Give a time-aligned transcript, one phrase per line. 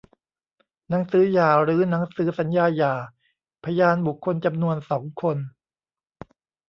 [0.89, 2.93] หนังสือหย่าหรือหนังสือสัญญาหย่า
[3.63, 5.37] พยานบุคคลจำนวน สอง คน